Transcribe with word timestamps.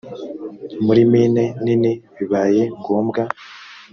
muri 0.85 1.01
mine 1.11 1.43
nini 1.63 1.91
bibaye 2.17 2.63
ngombwa 2.79 3.21